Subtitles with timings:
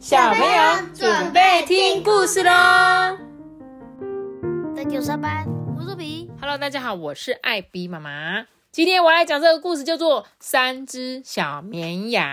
[0.00, 2.50] 小朋友准备听故事喽。
[4.74, 5.46] 在九三班，
[5.76, 6.26] 我是比。
[6.40, 8.46] Hello，大家好，我是艾比妈妈。
[8.72, 12.24] 今天我来讲这个故事，叫做《三只小绵羊》。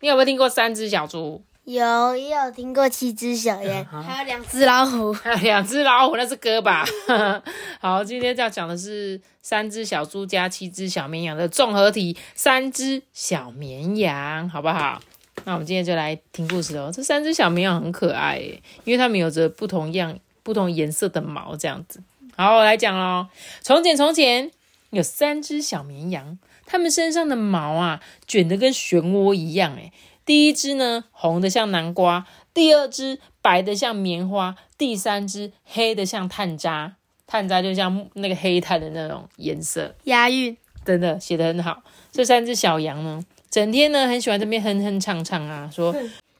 [0.00, 1.44] 你有没有听过三只小猪？
[1.62, 5.14] 有也有听过七只小羊，还有两只老虎。
[5.40, 6.84] 两只老虎，那是歌吧？
[7.80, 15.00] 好，今天要讲的是三只小猪加七只小绵羊的综合体——三只小绵羊，好不好？
[15.48, 16.92] 那我们今天就来听故事哦。
[16.94, 22.02] 这三只小绵羊很可爱耶，因为它们有着不同样、不同颜色的毛，这样子。
[22.36, 23.28] 好，我来讲喽。
[23.62, 24.50] 从前，从前
[24.90, 29.90] 有三只小绵羊，它们身上的毛啊，卷得跟漩涡一样，诶
[30.26, 36.96] 第一只呢，红的像南瓜；第二只白的像棉花；第三只黑的像炭渣。
[37.26, 40.54] 炭渣就像那个黑炭的那种颜色，押韵，
[40.84, 41.82] 真的写得很好。
[42.12, 45.94] 这三只小羊呢，整天呢很喜欢这边哼哼唱唱啊，说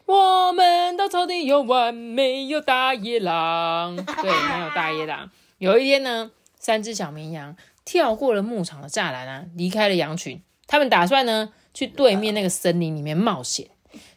[0.07, 3.97] 我们到草地游玩，没有大野狼。
[4.23, 5.31] 对，没有大野狼。
[5.59, 10.41] 有一天呢，三只小绵羊跳过了牧场的栅栏啊，离开了羊群。
[10.67, 13.69] 他们打算呢去对面那个森林里面冒险。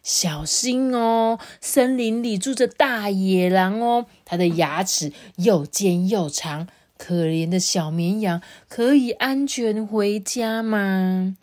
[0.03, 6.67] 小心哦，森林里住着大野狼哦，它的牙齿又尖又长。
[6.97, 11.36] 可怜的小绵羊可以安全回家吗？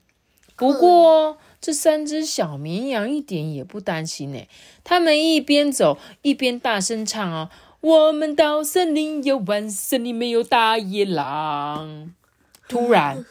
[0.59, 4.41] 不过，这三只小绵羊一点也不担心呢。
[4.83, 7.49] 他们一边走一边大声唱哦
[7.81, 12.13] ：“我们到森林游玩，森林没有大野狼。
[12.69, 13.25] ”突然，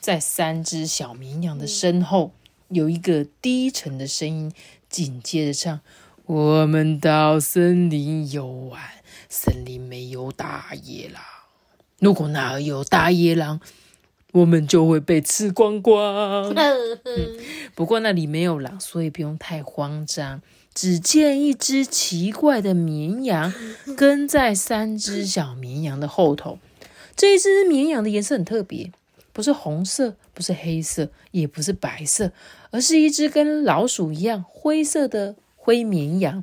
[0.00, 2.32] 在三只小绵羊的身后，
[2.68, 4.52] 有一个低沉的声音，
[4.88, 5.80] 紧接着唱
[6.26, 8.82] ：“我们到森林游玩，
[9.28, 11.22] 森林没有大野狼。
[12.00, 13.60] 如果那儿有大野狼，
[14.32, 16.54] 我们就会被吃光光。
[17.74, 20.42] ”不过那里没有狼，所以不用太慌张。
[20.74, 23.52] 只见一只奇怪的绵羊
[23.94, 26.58] 跟在三只小绵羊的后头。
[27.14, 28.90] 这一只绵羊的颜色很特别，
[29.34, 32.32] 不是红色，不是黑色，也不是白色，
[32.70, 36.42] 而是一只跟老鼠一样灰色的灰绵羊，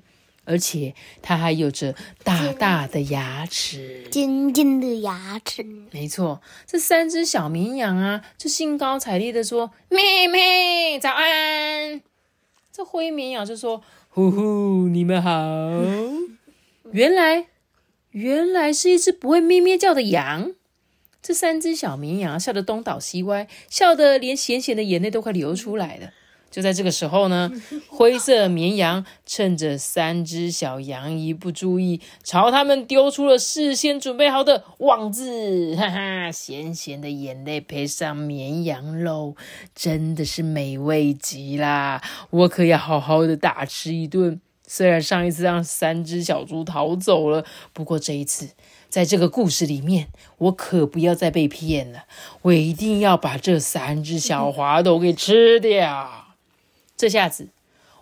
[0.49, 1.93] 而且它还有着
[2.23, 4.07] 大大的牙齿。
[4.09, 5.63] 尖尖的牙齿。
[5.91, 12.01] 没错，这三只小绵羊啊，就兴高采烈的说：“妹妹，早安！”
[12.73, 15.29] 这灰绵羊就说：“呼呼，你们好。”
[16.91, 17.45] 原来，
[18.11, 20.53] 原来是一只不会咩咩叫的羊。
[21.21, 26.13] 这三只小绵羊笑得东倒西歪，笑得连咸咸的眼泪都快流出来了。
[26.51, 27.51] 就在这个时候呢，
[27.87, 36.31] 灰色绵羊趁着三只小羊一不注意，朝他们丢出了事先准备好的网子， 哈哈！
[36.31, 39.35] 咸咸的眼泪配上绵羊肉，
[39.75, 42.01] 真的是美味极啦！
[42.29, 44.41] 我可要好好的大吃一顿。
[44.71, 47.43] 虽然上一次让三只小猪逃走了，
[47.73, 48.49] 不过这一次，
[48.87, 52.03] 在这个故事里面，我可不要再被骗了。
[52.43, 56.28] 我一定要把这三只小滑头给吃掉。
[56.99, 57.47] 这下子，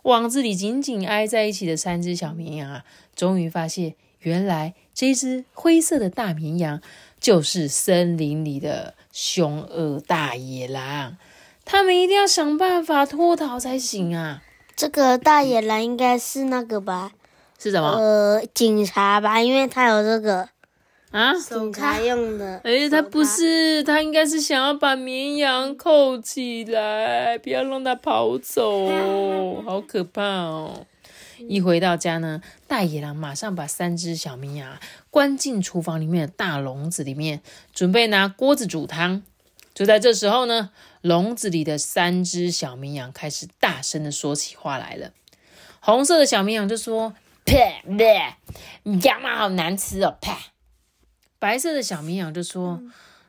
[0.02, 2.84] 网子里紧紧挨在一起的三只小绵羊啊，
[3.16, 6.82] 终于发现，原来这只灰色的大绵羊
[7.20, 11.18] 就是森林里的凶恶大野狼。
[11.64, 14.42] 他们一定要想办法脱逃才行啊！
[14.76, 17.12] 这个大野狼应该是那个吧？
[17.60, 20.50] 是什么、呃，警察吧，因为他有这个
[21.12, 21.34] 啊？
[21.34, 22.60] 警察用的。
[22.64, 28.88] 哎，他不是，他应该是想要把绵羊扣起来，不要让它跑走，
[29.64, 30.86] 好可怕哦！
[31.48, 34.78] 一回到家呢，大野狼马上把三只小绵羊
[35.10, 37.42] 关进厨房里面的大笼子里面，
[37.74, 39.24] 准备拿锅子煮汤。
[39.74, 45.12] 就在这时候呢，笼子里的三只小绵羊开始大声的说起话来了。
[45.80, 47.14] 红色的小绵羊就说
[47.46, 47.56] ：“啪，
[49.04, 50.38] 羊毛好难吃哦，啪。”
[51.40, 52.82] 白色的小绵羊就说：“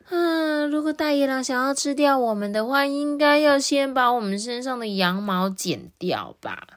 [0.09, 6.67] 嗯，如果大野狼想要吃掉我们的话，应该要先把我们身上的羊毛剪掉吧。”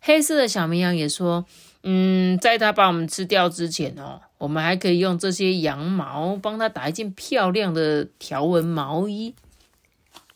[0.00, 1.44] 黑色的小绵羊也说
[1.82, 9.34] ：“嗯，在它把我们吃掉之前哦，我们还可以用这些羊毛帮它打一件漂亮的条纹毛衣。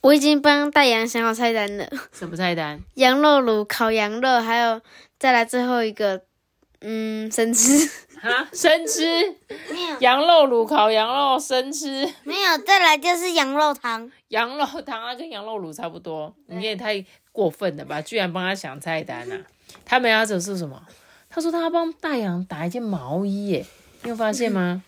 [0.00, 2.80] 我已经帮大羊想好菜单了，什么菜单？
[2.94, 4.80] 羊肉卤、烤羊肉，还有
[5.18, 6.22] 再来最后一个，
[6.80, 7.88] 嗯，生吃。
[8.22, 9.02] 啊，生吃
[9.70, 14.10] 没有，羊肉卤、烤羊肉、生吃没有，再来就是羊肉汤。
[14.28, 16.34] 羊肉汤啊，跟羊肉卤差不多。
[16.46, 18.02] 你也太过分了吧！
[18.02, 19.40] 居然帮他想菜单啊！
[19.84, 20.82] 他们要走是什么？
[21.30, 23.66] 他说他要帮大羊打一件毛衣耶，
[24.02, 24.82] 你有发现吗？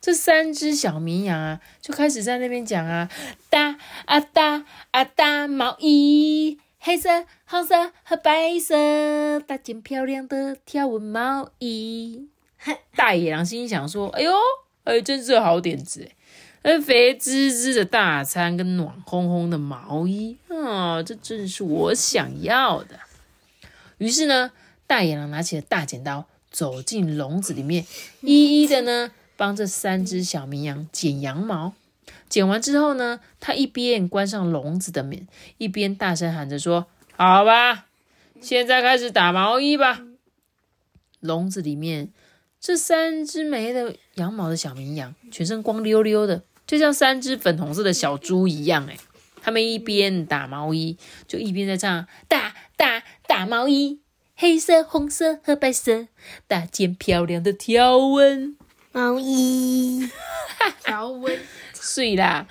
[0.00, 3.08] 这三只小绵羊啊，就开始在那边讲啊，
[3.48, 12.28] 搭啊搭啊搭毛衣，黑色、红色和白色，搭件漂亮的条纹毛衣。
[12.96, 14.32] 大野狼心想说：“哎呦，
[14.84, 16.08] 哎，真是好点子
[16.62, 16.78] 哎！
[16.80, 23.00] 肥滋滋的大餐跟暖烘烘的毛衣啊，这正是我想要的。”
[23.98, 24.50] 于是呢，
[24.86, 27.86] 大野狼拿起了大剪刀，走进笼子里面，
[28.22, 31.74] 一一的呢帮这三只小绵羊剪羊毛。
[32.28, 35.28] 剪完之后呢，他一边关上笼子的门，
[35.58, 37.86] 一边大声喊着说：“好吧，
[38.40, 40.00] 现在开始打毛衣吧。”
[41.20, 42.08] 笼子里面
[42.66, 48.86] 这三只没的羊毛的小绵羊，全身光溜溜的，就像三只粉红色的小猪一样。
[48.86, 48.96] 哎，
[49.42, 50.96] 他们一边打毛衣，
[51.28, 54.00] 就一边在唱：“打打打毛衣，
[54.34, 56.08] 黑色、红色和白色，
[56.46, 58.56] 搭件漂亮的条纹
[58.92, 60.08] 毛衣，
[60.82, 61.38] 条纹。”
[61.74, 62.48] 碎啦！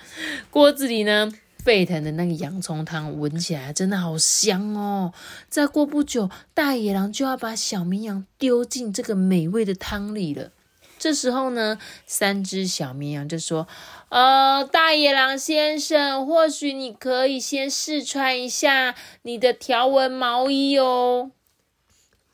[0.48, 1.32] 锅子里呢，
[1.64, 5.14] 沸腾的那个洋葱汤闻起来真的好香哦。
[5.48, 10.52] 再过不久，大野狼就要把小绵羊丢进这个美味的汤里了。
[10.98, 13.66] 这时候呢，三只小绵羊就说
[14.10, 21.30] ：“呃，大野狼先生，或许你可以先试穿一下你的条纹毛衣哦。”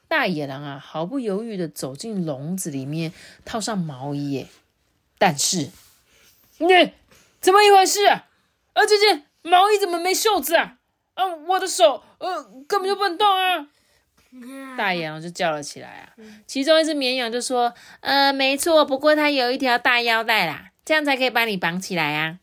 [0.09, 3.13] 大野狼啊，毫不犹豫的走进笼子里面，
[3.45, 4.49] 套上毛衣耶。
[5.19, 5.71] 但是。
[6.59, 6.67] 你
[7.41, 8.01] 怎么一回事？
[8.81, 10.79] 啊，这件毛衣怎么没袖子啊？
[11.13, 13.67] 啊，我的手呃根本就不能动啊！
[14.79, 16.17] 大野狼就叫了起来啊。
[16.47, 22.39] 其中一只绵羊就说：“呃，没错，不过它有一条大腰带啦，这样才可以把你绑起来啊。”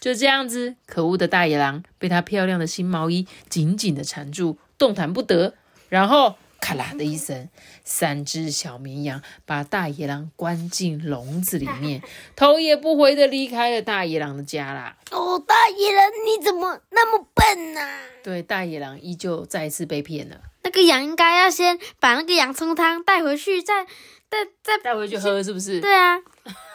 [0.00, 5.54] 就这样子，可恶的大野狼被它漂亮的新毛衣紧紧的缠住，动弹不得。
[5.90, 6.36] 然后。
[6.60, 7.48] 咔啦的一声，
[7.84, 12.02] 三只小绵羊把大野狼关进笼子里面，
[12.36, 14.96] 头也不回的离开了大野狼的家啦。
[15.10, 17.80] 哦，大野狼，你怎么那么笨呢？
[18.22, 20.40] 对，大野狼依旧再一次被骗了。
[20.62, 23.84] 那个羊应该要先把那个洋葱汤带回去，再
[24.28, 25.80] 再再带回去喝，是不是？
[25.80, 26.18] 对啊，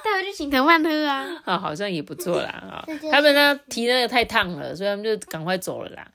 [0.03, 1.41] 带回去请藤蔓喝啊。
[1.45, 2.49] 啊，好像也不错啦。
[2.67, 6.07] 啊，他们呢提那个太烫了，所以他们就赶快走了啦。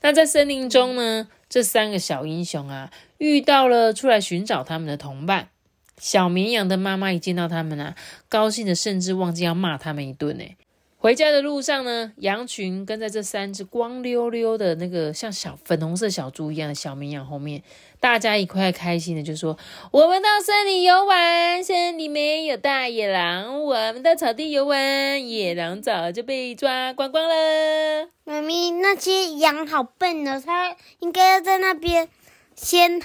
[0.00, 2.90] 那在森林中呢，这三个小英雄啊。
[3.18, 5.50] 遇到了出来寻找他们的同伴，
[5.98, 7.94] 小绵羊的妈妈一见到他们啊，
[8.30, 10.44] 高兴的甚至忘记要骂他们一顿呢。
[11.02, 17.62] 回家的路上呢，羊群跟在这三只光溜溜的那个像小粉红色小猪一样的小绵羊后面，
[17.98, 19.56] 大家一块开心的就说
[19.92, 23.64] ：“我们到森林游玩，森林里面有大野狼。
[23.64, 32.10] 我们到草地游玩，野狼早就被抓光光了。”妈咪，那些羊好笨哦，它应该要在那边。
[32.54, 33.00] 先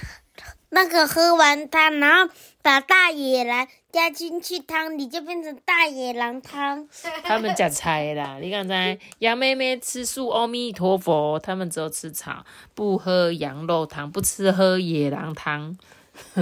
[0.68, 3.66] 那个喝完它，然后把大野狼
[3.96, 6.86] 加进去汤你，就变成大野狼汤。
[7.24, 12.44] 他们夹菜啦，你刚才羊妹妹吃素，阿弥陀佛，他们只有吃草，
[12.74, 15.74] 不喝羊肉汤，不吃喝野狼汤。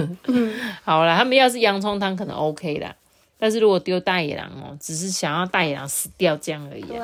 [0.83, 2.93] 好啦，他们要是洋葱汤可能 OK 啦，
[3.37, 6.81] 但是如果丢大野狼哦，只是想要大野狼死掉这样而已。
[6.81, 6.99] 对，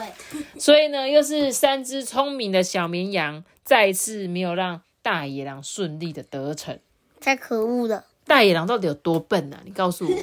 [0.59, 4.81] 所以呢，又是三只聪明的小绵羊，再一次没有让。
[5.03, 6.77] 大野狼顺利的得逞，
[7.19, 8.05] 太可恶了！
[8.25, 9.59] 大野狼到底有多笨啊？
[9.65, 10.11] 你告诉我。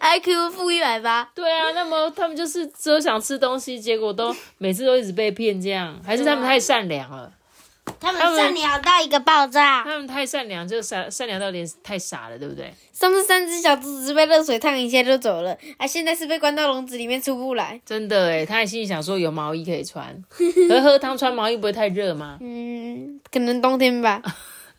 [0.00, 1.30] IQ 负一百八。
[1.34, 7.32] 对啊，那么他们就是只有想吃东西，结果都每次都一直被骗，这样还是他们太善良了？
[7.98, 9.82] 他们善良到一个爆炸。
[9.82, 12.72] 他们太善良，就善善良到连太傻了，对不对？
[12.92, 17.80] 上次三只小猪只被热水烫一下就走了，啊，现在是被关到笼子里面出不来。
[17.84, 20.22] 真的诶他还心里想说有毛衣可以穿，
[20.68, 22.38] 可喝汤穿毛衣不会太热吗？
[22.40, 24.22] 嗯，可能冬天吧。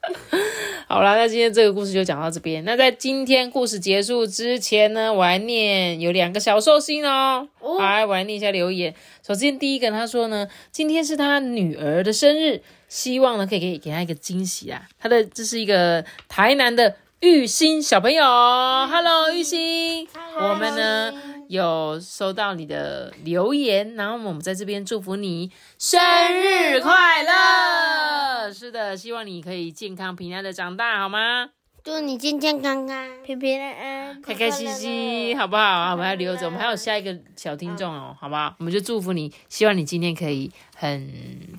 [0.89, 2.65] 好啦，那今天这个故事就讲到这边。
[2.65, 7.47] 那在今天故事结束之前呢，我还念有两个小寿星哦。
[7.79, 8.93] 来，我来念一下留言。
[9.25, 14.87] 首先第一个他说呢，今天是他女儿的生日，希望呢可以给给他一个惊喜啊。
[14.99, 20.07] 他的这是一个台南的玉兴小朋友，Hello 玉兴，
[20.39, 21.13] 我们呢
[21.49, 28.51] 有收到你的留言，然后我们在这边祝福你生日快乐。
[28.51, 31.51] 是的，希望你可以健康平安的长大，好吗？
[31.83, 35.91] 祝你健健康康、平平安安、开开心心，好不好？
[35.91, 38.55] 我们还留着，我们还有下一个小听众哦，好不好？
[38.57, 41.07] 我们就祝福你，希望你今天可以很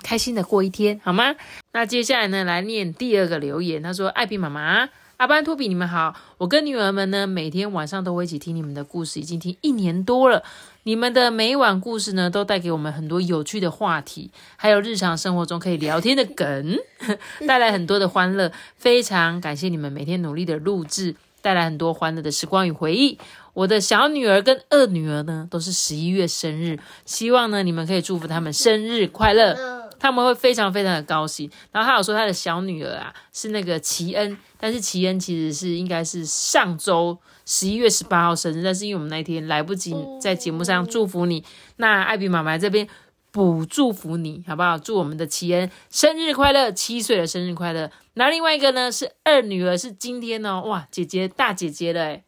[0.02, 1.37] 开心的过一天，好吗？
[1.71, 4.88] 那接下来呢，来念第二个留言，他说：“艾比妈妈。”
[5.23, 6.17] 阿班托比，你们好！
[6.37, 10.43] 我跟女儿们呢，每天晚上都会一起听你们的故事，已经听一年多了。
[10.83, 16.76] 你们的每晚故事呢，都带给我们很多有趣的话题，还有日常生活中可以聊天的梗，
[17.47, 18.50] 带来很多的欢乐。
[18.76, 23.17] 非常感谢你们每天努力的录制，带来很多欢乐的时光与回忆。
[23.55, 29.82] 我的小女儿跟二女儿呢，都是十一月生日，希望呢你们可以祝福他们生日快乐。
[30.02, 31.49] 他们会非常非常的高兴。
[31.71, 37.16] 然后他有说他的小女儿啊是那个齐恩，但是齐恩其实是应该是上周
[37.47, 41.44] 十一月十八号生日，但是因为我们那天来不及在节目上祝福你，
[41.76, 42.88] 那艾比妈妈这边
[43.30, 44.76] 补祝福你好不好？
[44.76, 47.88] 祝我们的齐恩生日快乐，七岁的生日快乐。
[48.14, 52.25] 那另外一个呢是二女儿，是今天哦，哇，姐姐大姐姐了诶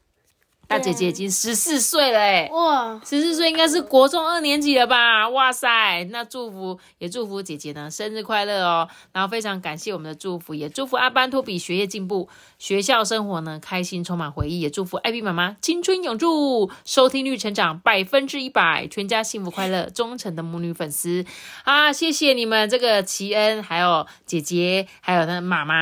[0.67, 5.29] 大姐姐已经十四岁了诶哇，十四岁应该是国中二年级了吧？
[5.29, 8.89] 哇塞，那祝福也祝福姐姐呢生日快乐哦！
[9.13, 12.29] 然后非常感谢我们的祝福，也祝福阿班托比学业进步，
[12.59, 21.25] 学校生活呢开心充满回忆，也祝福艾比妈妈青春永驻，收听率成长百分之一百，全家幸福快乐，忠诚的母女粉丝
[21.65, 21.93] 啊！
[21.93, 25.75] 谢谢你们这个齐恩，还有姐姐，还有她的妈妈，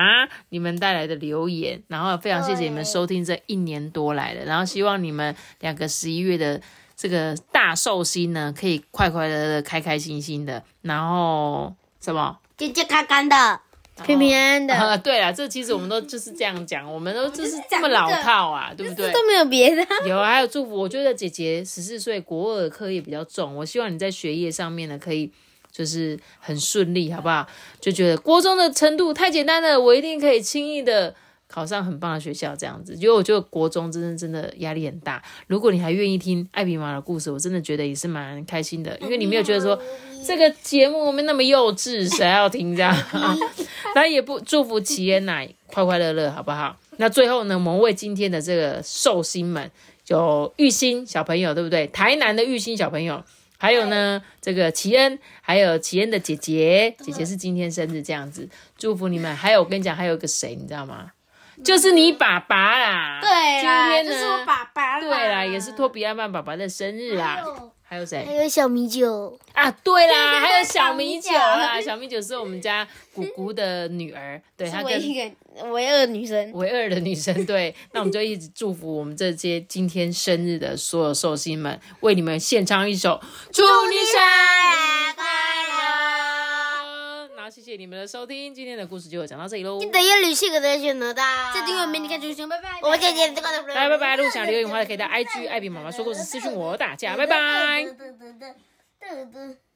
[0.50, 6.60] 你们带来的留言，然后非常谢谢你们收听这一年多来的，然后希望你们两个十一月的。
[6.94, 12.38] 这个大寿星呢，可以快快乐乐、开开心心的，然后什么？
[12.56, 13.60] 健健康康的，
[14.04, 19.10] 平平安安的，啊， 对了，这其实我们都就是这样讲，我们都就是这么老套啊， 对不对？
[19.10, 19.84] 都没有别的。
[20.06, 20.76] 有，还有祝福。
[20.76, 25.32] 我觉得姐姐十四岁，国二的课业比较重，我希望你在学业上面呢，可以
[25.72, 27.44] 就是很顺利，好不好？
[27.80, 31.12] 就觉得国中的程度太简单了，我一定可以轻易的
[31.52, 32.94] 考上很棒的学校，这样子。
[32.94, 35.22] 因为我觉得国中真的真的压力很大。
[35.46, 39.78] 如果你还愿意听艾比玛的故事，我真的觉得也是蛮开心的，因为你没有觉得说
[40.26, 42.96] 这个节目我们那么幼稚，谁要听这样？
[43.94, 46.78] 那也不祝福齐恩奶快快乐乐，好不好？
[46.96, 49.70] 那最后呢，我们为今天的这个寿星们，
[50.06, 51.86] 有玉兴小朋友，对不对？
[51.88, 53.22] 台南的玉兴小朋友，
[53.58, 59.34] 还有呢，这个齐恩，还有齐恩的姐姐，姐姐是今天生日，这样子，祝福你们。
[59.36, 61.10] 还有我跟你讲，还有个谁，你知道吗？
[61.64, 63.18] 就是你爸爸啦。
[63.20, 65.00] 对啦，今天是我爸爸啦。
[65.00, 67.42] 对啦，也是托比安曼爸爸的生日啦。
[67.82, 68.32] 还有谁还？
[68.32, 75.32] 有小米酒，啊，对啦， 还有小米酒小米酒啦，小米酒是我们家姑姑的女儿，对她跟唯一
[75.70, 76.50] 唯二女生。
[76.52, 83.20] 唯二的女生，对， 那我们就一直祝福我们这些今天生日的所有寿星们，为你们献唱一首
[83.52, 85.01] 祝你生日
[87.52, 91.22] 谢谢你们的收听，今天的故事就讲到这里喽，记得要旅行的选择的。
[91.52, 92.80] 再订阅明天看就行，拜拜。
[92.80, 93.62] 我姐姐这个的。
[93.64, 97.84] 拜拜拜，如果想留言的话，可以到 IG 艾比妈妈说故事私信我，大家拜拜。
[97.84, 99.71] 拜拜。